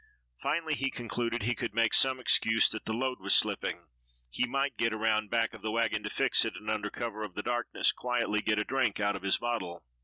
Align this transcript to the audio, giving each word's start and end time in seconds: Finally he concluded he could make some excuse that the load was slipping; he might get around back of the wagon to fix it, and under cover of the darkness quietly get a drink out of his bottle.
Finally 0.41 0.73
he 0.73 0.89
concluded 0.89 1.43
he 1.43 1.53
could 1.53 1.75
make 1.75 1.93
some 1.93 2.19
excuse 2.19 2.67
that 2.67 2.85
the 2.85 2.91
load 2.91 3.19
was 3.19 3.35
slipping; 3.35 3.85
he 4.31 4.47
might 4.47 4.75
get 4.75 4.91
around 4.93 5.29
back 5.29 5.53
of 5.53 5.61
the 5.61 5.69
wagon 5.69 6.01
to 6.01 6.09
fix 6.09 6.43
it, 6.43 6.55
and 6.55 6.71
under 6.71 6.89
cover 6.89 7.23
of 7.23 7.35
the 7.35 7.43
darkness 7.43 7.91
quietly 7.91 8.41
get 8.41 8.57
a 8.59 8.63
drink 8.63 8.99
out 8.99 9.15
of 9.15 9.21
his 9.21 9.37
bottle. 9.37 9.83